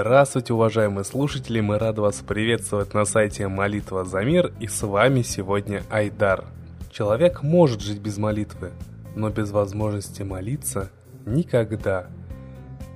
[0.00, 1.58] Здравствуйте, уважаемые слушатели!
[1.58, 6.44] Мы рады вас приветствовать на сайте Молитва за мир и с вами сегодня Айдар.
[6.92, 8.70] Человек может жить без молитвы,
[9.16, 10.92] но без возможности молиться
[11.26, 12.06] никогда.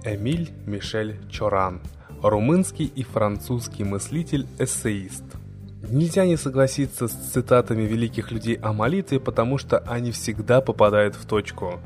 [0.04, 1.80] Эмиль Мишель Чоран,
[2.22, 5.24] румынский и французский мыслитель-эссеист.
[5.90, 11.26] Нельзя не согласиться с цитатами великих людей о молитве, потому что они всегда попадают в
[11.26, 11.80] точку.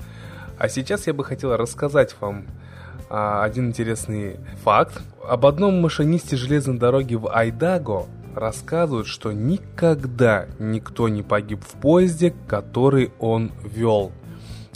[0.59, 2.45] А сейчас я бы хотел рассказать вам
[3.09, 5.01] один интересный факт.
[5.27, 12.35] Об одном машинисте железной дороги в Айдаго рассказывают, что никогда никто не погиб в поезде,
[12.47, 14.13] который он вел.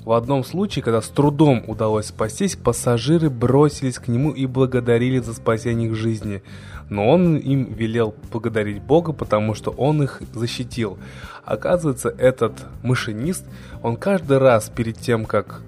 [0.04, 5.34] В одном случае, когда с трудом удалось спастись, пассажиры бросились к нему и благодарили за
[5.34, 6.42] спасение их жизни.
[6.88, 10.98] Но он им велел благодарить Бога, потому что он их защитил.
[11.44, 13.44] Оказывается, этот машинист,
[13.82, 15.60] он каждый раз перед тем, как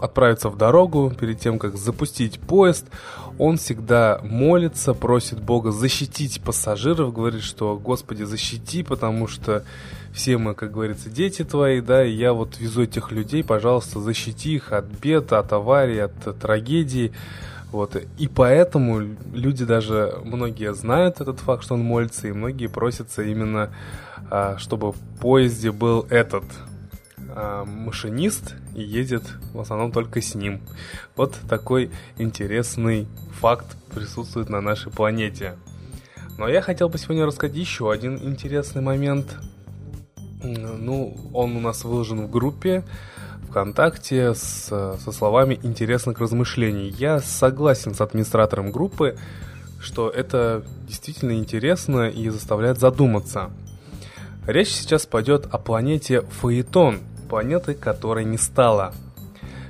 [0.00, 2.86] отправиться в дорогу, перед тем, как запустить поезд,
[3.38, 9.64] он всегда молится, просит Бога защитить пассажиров, говорит, что «Господи, защити, потому что
[10.12, 14.54] все мы, как говорится, дети твои, да, и я вот везу этих людей, пожалуйста, защити
[14.54, 17.12] их от бед, от аварий, от трагедий».
[17.72, 17.96] Вот.
[18.18, 19.00] И поэтому
[19.32, 23.70] люди даже, многие знают этот факт, что он молится, и многие просятся именно,
[24.28, 26.44] а, чтобы в поезде был этот
[27.34, 30.60] э, машинист едет в основном только с ним.
[31.16, 35.56] Вот такой интересный факт присутствует на нашей планете.
[36.38, 39.36] Но я хотел бы сегодня рассказать еще один интересный момент.
[40.42, 42.82] Ну, он у нас выложен в группе
[43.48, 46.90] ВКонтакте с, со словами «интересно к размышлению».
[46.90, 49.18] Я согласен с администратором группы,
[49.80, 53.50] что это действительно интересно и заставляет задуматься.
[54.46, 58.92] Речь сейчас пойдет о планете Фаэтон, планеты, которой не стало.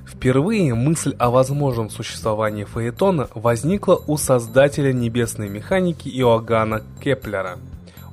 [0.08, 7.58] Впервые мысль о возможном существовании Фаэтона возникла у создателя небесной механики Иоганна Кеплера.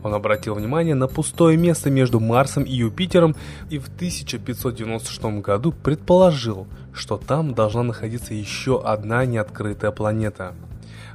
[0.03, 3.35] Он обратил внимание на пустое место между Марсом и Юпитером
[3.69, 10.53] и в 1596 году предположил, что там должна находиться еще одна неоткрытая планета–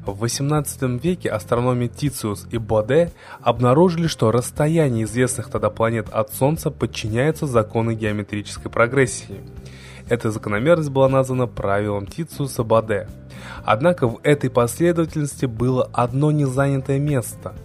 [0.06, 6.70] в XVIII веке астрономы Тициус и Боде обнаружили, что расстояние известных тогда планет от Солнца
[6.70, 9.40] подчиняется закону геометрической прогрессии.
[10.08, 13.08] Эта закономерность была названа правилом Тициуса Боде.
[13.64, 17.54] Однако в этой последовательности было одно незанятое место–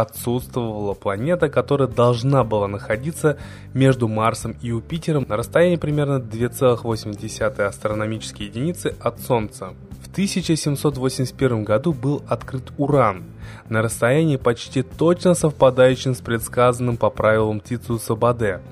[0.00, 3.38] отсутствовала планета, которая должна была находиться
[3.72, 9.74] между Марсом и Юпитером на расстоянии примерно 2,8 астрономические единицы от Солнца.
[10.16, 13.24] В 1781 году был открыт Уран
[13.68, 18.62] на расстоянии почти точно совпадающем с предсказанным по правилам Тициуса Баде.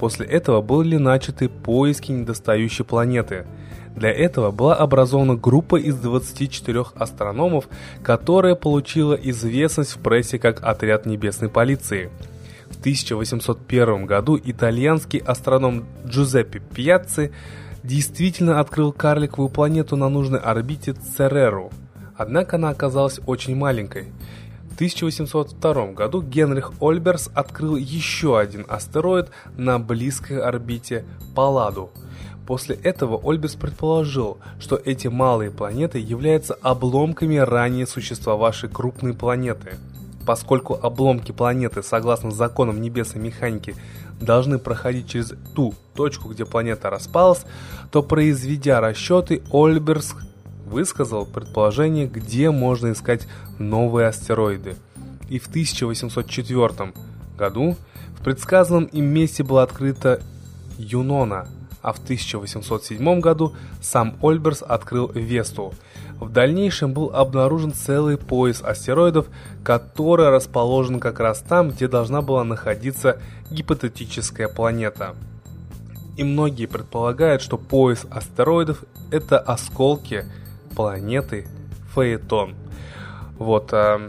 [0.00, 3.44] После этого были начаты поиски недостающей планеты–
[3.94, 7.66] для этого была образована группа из 24 астрономов,
[8.02, 12.10] которая получила известность в прессе как отряд небесной полиции.
[12.70, 17.32] В 1801 году итальянский астроном Джузеппе Пьяцци
[17.86, 21.70] действительно открыл карликовую планету на нужной орбите Цереру,
[22.16, 24.12] однако она оказалась очень маленькой.
[24.70, 31.04] В 1802 году Генрих Ольберс открыл еще один астероид на близкой орбите
[31.34, 31.90] Палладу–
[32.46, 39.78] После этого Ольбис предположил, что эти малые планеты являются обломками ранее существовавшей крупной планеты.
[40.24, 43.74] Поскольку обломки планеты, согласно законам небесной механики,
[44.20, 47.44] должны проходить через ту точку, где планета распалась,
[47.90, 50.14] то произведя расчеты, Ольберс
[50.66, 53.26] высказал предположение, где можно искать
[53.58, 54.76] новые астероиды.
[55.28, 56.92] И в 1804
[57.36, 57.76] году
[58.18, 60.20] в предсказанном им месте была открыта
[60.78, 61.48] Юнона–
[61.86, 65.72] а в 1807 году сам Ольберс открыл Весту.
[66.18, 69.26] В дальнейшем был обнаружен целый пояс астероидов,
[69.62, 73.20] который расположен как раз там, где должна была находиться
[73.50, 75.14] гипотетическая планета.
[76.16, 80.24] И многие предполагают, что пояс астероидов– это осколки
[80.74, 81.46] планеты
[81.92, 82.54] Фаэтон.
[83.38, 84.00] Вот, а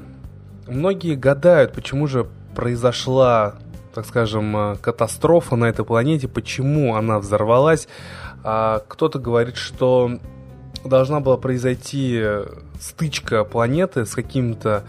[0.67, 3.55] многие гадают, почему же произошла
[3.97, 7.87] так скажем, э, катастрофа на этой планете, почему она взорвалась.
[8.43, 10.19] А кто-то говорит, что
[10.87, 12.21] должна была произойти
[12.79, 14.83] стычка планеты с какими-то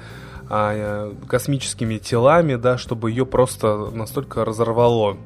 [0.51, 5.19] а, э, космическими телами, да, чтобы ее просто настолько разорвало.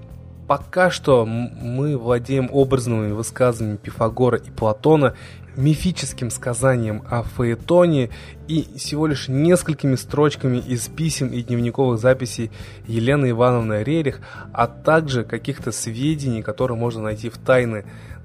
[0.48, 5.14] Пока что мы владеем образными высказываниями Пифагора и Платона
[5.54, 8.10] мифическим сказанием о Фаэтоне
[8.48, 12.50] и всего лишь несколькими строчками из писем и дневниковых записей
[12.86, 14.20] Елены Ивановны Рерих,
[14.52, 17.84] а также каких-то сведений, которые можно найти в тайной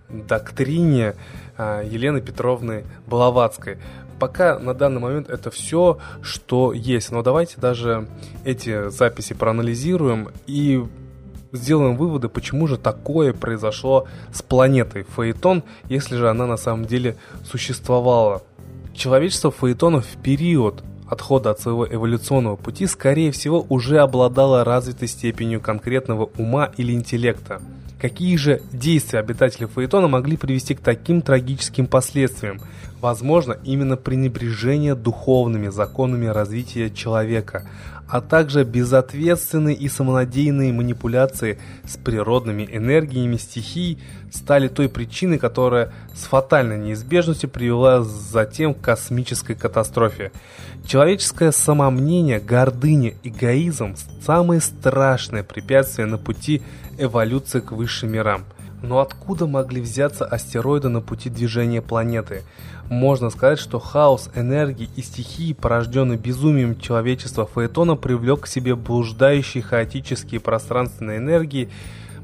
[0.09, 1.15] доктрине
[1.57, 3.77] а, Елены Петровны Блаватской.
[4.19, 7.11] пока на данный момент это все, что есть.
[7.11, 8.07] Но давайте даже
[8.45, 10.83] эти записи проанализируем и
[11.51, 17.15] сделаем выводы, почему же такое произошло с планетой Фаэтон, если же она на самом деле
[17.45, 18.43] существовала.
[18.93, 25.61] Человечество Фаэтонов в период отхода от своего эволюционного пути, скорее всего, уже обладало развитой степенью
[25.61, 27.61] конкретного ума или интеллекта.
[27.99, 32.61] Какие же действия обитатели Фаэтона могли привести к таким трагическим последствиям?
[33.01, 37.67] Возможно, именно пренебрежение духовными законами развития человека,
[38.09, 43.99] а также безответственные и самонадеянные манипуляции с природными энергиями стихий
[44.31, 50.31] стали той причиной, которая с фатальной неизбежностью привела затем к космической катастрофе.
[50.85, 53.95] Человеческое самомнение, гордыня, эгоизм–
[54.25, 56.61] самые страшные препятствия на пути
[56.97, 58.45] эволюции к высшим мирам.
[58.81, 62.43] Но откуда могли взяться астероиды на пути движения планеты?
[62.89, 69.63] Можно сказать, что хаос энергии и стихии, порожденный безумием человечества Фаэтона, привлек к себе блуждающие
[69.63, 71.69] хаотические пространственные энергии,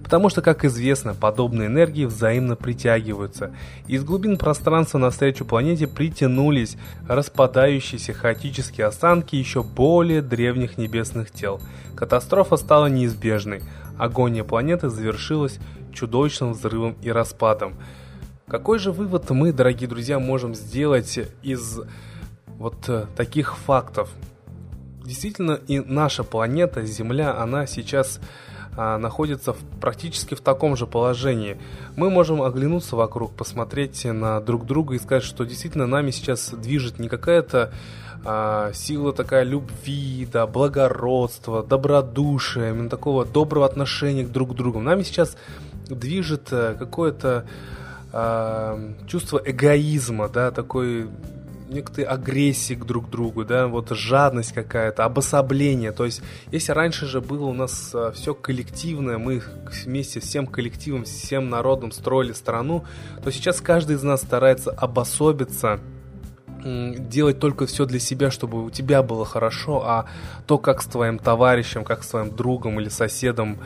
[0.04, 3.52] потому что, как известно, подобные энергии взаимно притягиваются.
[3.88, 6.78] Из глубин пространства навстречу планете притянулись
[7.08, 11.60] распадающиеся хаотические останки еще более древних небесных тел.
[11.96, 13.64] Катастрофа стала неизбежной.
[13.98, 15.60] Агония планеты завершилась
[15.92, 17.76] чудовищным взрывом и распадом.
[18.48, 21.82] Какой же вывод мы, дорогие друзья, можем сделать из
[22.58, 24.10] вот э, таких фактов?
[25.04, 28.20] Действительно, и наша планета, Земля, она сейчас
[28.76, 31.58] а, находится в, практически в таком же положении.
[31.96, 37.00] Мы можем оглянуться вокруг, посмотреть на друг друга и сказать, что действительно нами сейчас движет
[37.00, 37.72] не какая-то
[38.26, 44.80] а, сила такая любви, да, благородства, добродушия, именно такого доброго отношения к друг другу.
[44.80, 45.36] Нами сейчас
[45.90, 47.46] движет э, какое-то
[48.14, 51.10] э, чувство эгоизма, да, такой
[51.74, 55.92] некоторой агрессии к друг другу, да, вот жадность какая-то, обособление.
[55.92, 56.22] То есть,
[56.52, 59.42] если раньше же было у нас а, все коллективное, мы
[59.84, 62.86] вместе всем коллективом, всем народом строили страну,
[63.24, 65.80] то сейчас каждый из нас старается обособиться,
[66.64, 70.06] делать только все для себя, чтобы у тебя было хорошо, а
[70.48, 73.58] то, как с твоим товарищем, как с твоим другом или соседом,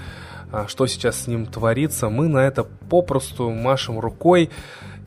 [0.52, 4.50] а, что сейчас с ним творится, мы на это попросту машем рукой,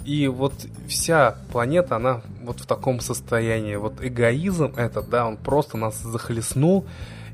[0.05, 0.55] и вот
[0.89, 3.77] вся планета, она вот в таком состоянии.
[3.77, 6.87] Вот эгоизм этот, да, он просто нас захлестнул.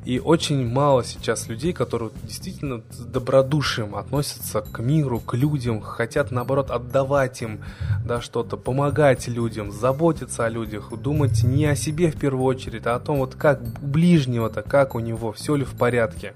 [0.06, 6.30] И очень мало сейчас людей, которые действительно с добродушием относятся к миру, к людям, хотят
[6.30, 7.58] наоборот отдавать им
[8.04, 12.94] да, что-то, помогать людям, заботиться о людях, думать не о себе в первую очередь, а
[12.94, 16.34] о том, вот как ближнего-то, как у него, все ли в порядке.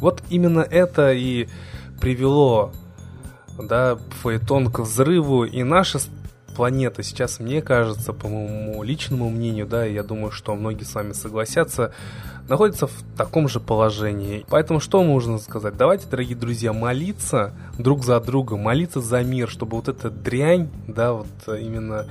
[0.00, 1.48] Вот именно это и
[2.00, 2.72] привело
[3.56, 6.00] да, фаэтон к взрыву, и наша
[6.54, 11.12] планета сейчас, мне кажется, по моему личному мнению, да, я думаю, что многие с вами
[11.12, 11.92] согласятся,
[12.48, 14.44] находится в таком же положении.
[14.48, 15.76] Поэтому что можно сказать?
[15.76, 21.12] Давайте, дорогие друзья, молиться друг за друга, молиться за мир, чтобы вот эта дрянь, да,
[21.12, 22.06] вот именно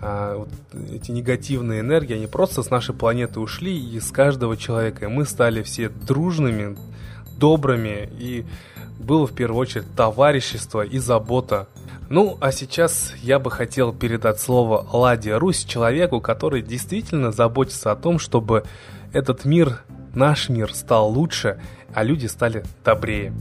[0.00, 0.48] а, вот
[0.90, 5.62] эти негативные энергии, они просто с нашей планеты ушли из каждого человека, и мы стали
[5.62, 6.76] все дружными,
[7.38, 8.44] добрыми и
[8.98, 11.68] было в первую очередь товарищество и забота.
[12.14, 17.96] Ну, а сейчас я бы хотел передать слово Ладе Русь, человеку, который действительно заботится о
[17.96, 18.64] том, чтобы
[19.14, 19.82] этот мир,
[20.14, 21.58] наш мир, стал лучше,
[21.94, 23.32] а люди стали добрее.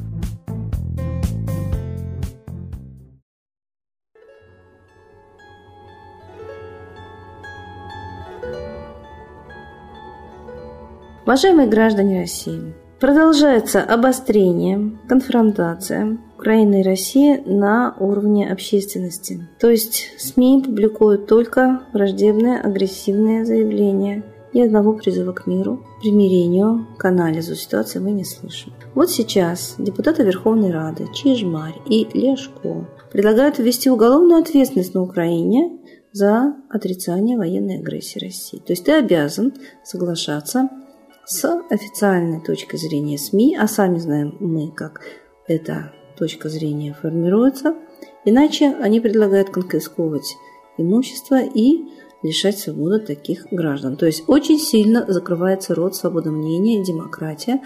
[11.26, 19.48] Уважаемые граждане России, Продолжается обострение, конфронтация Украины и России на уровне общественности.
[19.60, 24.24] То есть СМИ публикуют только враждебные, агрессивные заявления.
[24.54, 28.72] Ни одного призыва к миру, примирению, к анализу ситуации мы не слышим.
[28.94, 35.80] Вот сейчас депутаты Верховной Рады Чижмарь и Лешко предлагают ввести уголовную ответственность на Украине
[36.12, 38.60] за отрицание военной агрессии России.
[38.60, 39.54] То есть ты обязан
[39.84, 40.70] соглашаться
[41.26, 45.02] с официальной точки зрения СМИ, а сами знаем мы, как
[45.48, 47.76] эта точка зрения формируется,
[48.26, 50.36] иначе они предлагают конфисковывать
[50.78, 51.86] имущество и
[52.24, 53.98] лишать свободы таких граждан.
[53.98, 57.62] То есть очень сильно закрывается рот свободы мнения, демократия,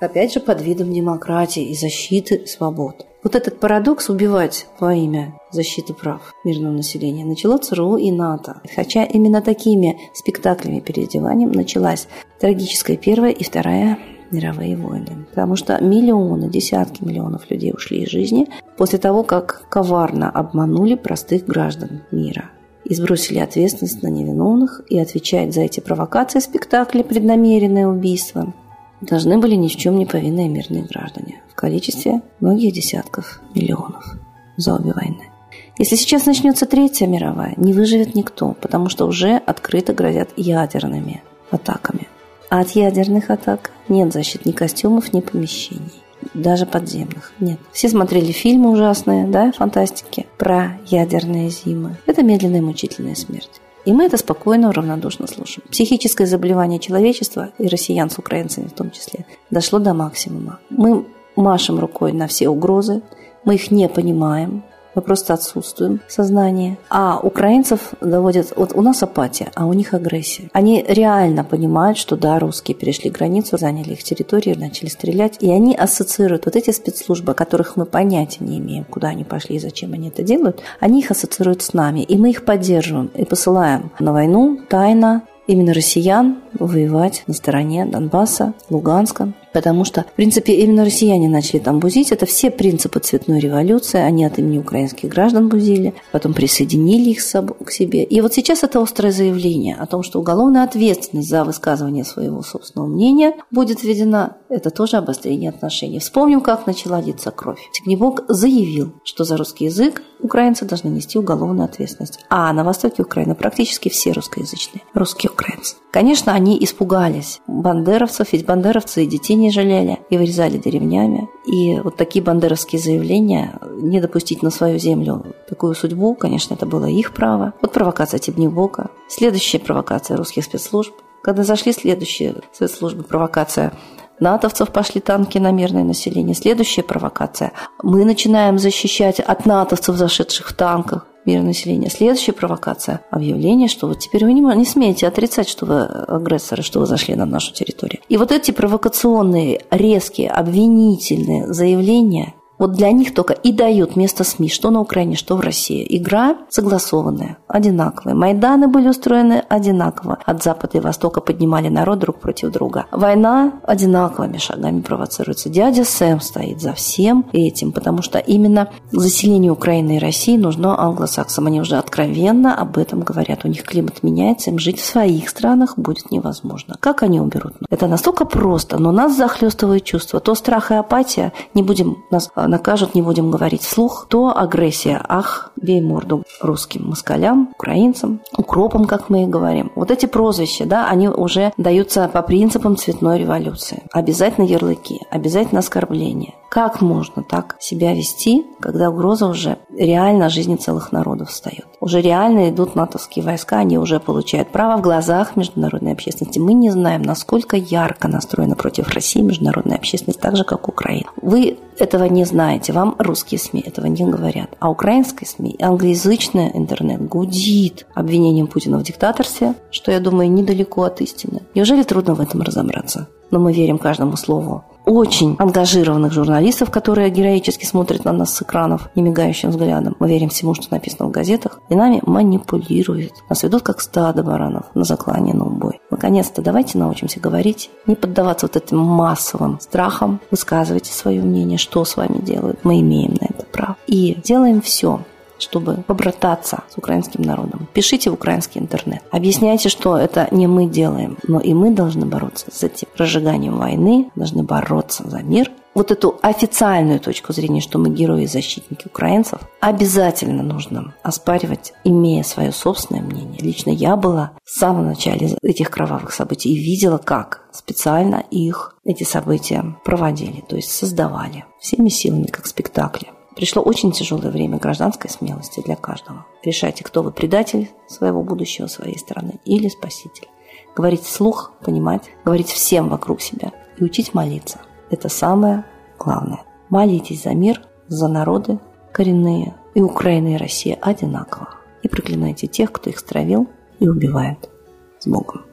[0.00, 3.06] опять же под видом демократии и защиты свобод.
[3.22, 8.62] Вот этот парадокс убивать во имя защиты прав мирного населения начало ЦРУ и НАТО.
[8.74, 12.08] Хотя именно такими спектаклями переодеванием началась
[12.40, 13.98] трагическая Первая и Вторая
[14.30, 15.26] мировые войны.
[15.28, 21.44] Потому что миллионы, десятки миллионов людей ушли из жизни после того, как коварно обманули простых
[21.44, 22.50] граждан мира.
[22.84, 28.52] и сбросили ответственность на невиновных, и отвечать за эти провокации спектакли преднамеренное убийство
[29.00, 34.16] должны были ни в чем не повинные мирные граждане в количестве многих десятков миллионов
[34.56, 35.30] за обе войны.
[35.78, 42.06] Если сейчас начнется Третья мировая, не выживет никто, потому что уже открыто грозят ядерными атаками.
[42.50, 46.02] А от ядерных атак нет защит ни костюмов, ни помещений.
[46.34, 47.32] Даже подземных.
[47.40, 47.58] Нет.
[47.72, 51.96] Все смотрели фильмы ужасные, да, фантастики, про ядерные зимы.
[52.06, 53.60] Это медленная мучительная смерть.
[53.90, 55.66] И мы это спокойно, равнодушно слушаем.
[55.68, 60.60] Психическое заболевание человечества, и россиян с украинцами в том числе, дошло до максимума.
[60.70, 61.04] Мы
[61.34, 63.02] машем рукой на все угрозы,
[63.44, 64.62] мы их не понимаем,
[64.94, 66.78] мы просто отсутствуем в сознании.
[66.88, 68.52] А украинцев доводят...
[68.56, 70.50] Вот у нас апатия, а у них агрессия.
[70.52, 75.36] Они реально понимают, что да, русские перешли границу, заняли их территорию, начали стрелять.
[75.40, 79.56] И они ассоциируют вот эти спецслужбы, о которых мы понятия не имеем, куда они пошли
[79.56, 82.00] и зачем они это делают, они их ассоциируют с нами.
[82.00, 88.54] И мы их поддерживаем и посылаем на войну тайно, именно россиян воевать на стороне Донбасса,
[88.68, 92.12] Луганска, потому что, в принципе, именно россияне начали там бузить.
[92.12, 97.70] Это все принципы цветной революции, они от имени украинских граждан бузили, потом присоединили их к
[97.70, 98.04] себе.
[98.04, 102.88] И вот сейчас это острое заявление о том, что уголовная ответственность за высказывание своего собственного
[102.88, 105.98] мнения будет введена, это тоже обострение отношений.
[105.98, 107.60] Вспомним, как начала литься кровь.
[107.72, 112.20] Тигнебок заявил, что за русский язык украинцы должны нести уголовную ответственность.
[112.28, 115.76] А на востоке Украины практически все русскоязычные, русские украинцы.
[115.90, 121.28] Конечно, они испугались бандеровцев, ведь бандеровцы и детей не жалели, и вырезали деревнями.
[121.46, 126.86] И вот такие бандеровские заявления, не допустить на свою землю такую судьбу, конечно, это было
[126.86, 127.54] их право.
[127.60, 128.90] Вот провокация Тибнебока.
[129.08, 130.94] Следующая провокация русских спецслужб.
[131.22, 133.72] Когда зашли следующие спецслужбы, провокация
[134.20, 136.34] натовцев пошли танки на мирное население.
[136.34, 137.52] Следующая провокация.
[137.82, 141.90] Мы начинаем защищать от натовцев, зашедших в танках мирное население.
[141.90, 146.80] Следующая провокация– объявление, что вот теперь вы не, не смеете отрицать, что вы агрессоры, что
[146.80, 148.00] вы зашли на нашу территорию.
[148.08, 154.50] И вот эти провокационные, резкие, обвинительные заявления– вот для них только и дают место СМИ,
[154.50, 155.84] что на Украине, что в России.
[155.88, 158.14] Игра согласованная, одинаковая.
[158.14, 160.18] Майданы были устроены одинаково.
[160.26, 162.84] От Запада и Востока поднимали народ друг против друга.
[162.92, 165.48] Война одинаковыми шагами провоцируется.
[165.48, 171.46] Дядя Сэм стоит за всем этим, потому что именно заселение Украины и России нужно англосаксам.
[171.46, 173.46] Они уже откровенно об этом говорят.
[173.46, 176.76] У них климат меняется, им жить в своих странах будет невозможно.
[176.78, 177.54] Как они уберут?
[177.70, 180.20] Это настолько просто, но нас захлестывают чувства.
[180.20, 185.00] То страх и апатия, не будем нас а, накажут, не будем говорить вслух, то агрессия,
[185.08, 189.72] ах, бей морду русским москалям, украинцам, укропам, как мы и говорим.
[189.74, 193.82] Вот эти прозвища, да, они уже даются по принципам цветной революции.
[193.92, 196.34] Обязательно ярлыки, обязательно оскорбления.
[196.50, 201.66] Как можно так себя вести, когда угроза уже реально жизни целых народов встает?
[201.78, 206.40] Уже реально идут натовские войска, они уже получают право в глазах международной общественности.
[206.40, 211.06] Мы не знаем, насколько ярко настроена против России международная общественность, так же, как Украина.
[211.22, 214.50] Вы этого не знаете, вам русские СМИ этого не говорят.
[214.58, 221.00] А украинские СМИ, англоязычный интернет гудит обвинением Путина в диктаторстве, что, я думаю, недалеко от
[221.00, 221.42] истины.
[221.54, 223.06] Неужели трудно в этом разобраться?
[223.30, 228.88] Но мы верим каждому слову очень ангажированных журналистов, которые героически смотрят на нас с экранов
[228.94, 229.96] немигающим взглядом.
[230.00, 233.12] Мы верим всему, что написано в газетах, и нами манипулируют.
[233.28, 235.80] Нас ведут как стадо баранов на заклание на убой.
[235.90, 241.96] Наконец-то давайте научимся говорить, не поддаваться вот этим массовым страхам, высказывайте свое мнение, что с
[241.96, 242.58] вами делают.
[242.64, 243.76] Мы имеем на это право.
[243.86, 245.00] И делаем все,
[245.42, 247.68] чтобы побрататься с украинским народом.
[247.72, 249.02] Пишите в украинский интернет.
[249.10, 254.10] Объясняйте, что это не мы делаем, но и мы должны бороться с этим разжиганием войны,
[254.14, 255.50] должны бороться за мир.
[255.72, 262.24] Вот эту официальную точку зрения, что мы герои и защитники украинцев, обязательно нужно оспаривать, имея
[262.24, 263.38] свое собственное мнение.
[263.40, 269.04] Лично я была в самом начале этих кровавых событий и видела, как специально их, эти
[269.04, 273.08] события проводили, то есть создавали всеми силами, как спектакли.
[273.36, 276.26] Пришло очень тяжелое время гражданской смелости для каждого.
[276.42, 280.28] Решайте, кто вы, предатель своего будущего, своей страны или спаситель.
[280.74, 284.58] Говорить вслух, понимать, говорить всем вокруг себя и учить молиться.
[284.90, 285.64] Это самое
[285.98, 286.42] главное.
[286.68, 288.58] Молитесь за мир, за народы
[288.92, 289.54] коренные.
[289.74, 291.50] И Украина, и Россия одинаково.
[291.82, 294.50] И проклинайте тех, кто их стравил и убивает.
[294.98, 295.44] С Богом.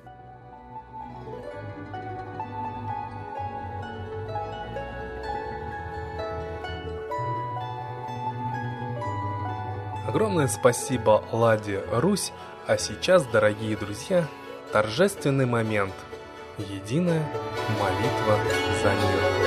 [10.07, 12.31] Огромное спасибо Ладе Русь,
[12.65, 14.25] а сейчас, дорогие друзья,
[14.71, 15.93] торжественный момент.
[16.57, 17.27] Единая
[17.77, 18.39] молитва
[18.81, 19.46] за мир.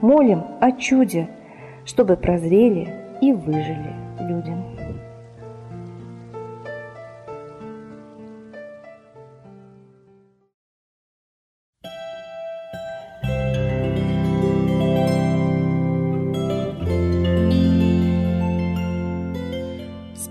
[0.00, 1.28] молим о чуде,
[1.84, 2.88] чтобы прозрели
[3.20, 4.64] и выжили людям.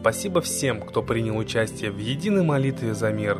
[0.07, 3.39] Спасибо всем, кто принял участие в единой молитве за мир.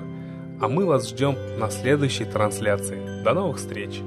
[0.60, 3.24] А мы вас ждем на следующей трансляции.
[3.24, 4.02] До новых встреч!